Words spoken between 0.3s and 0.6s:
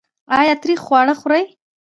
ایا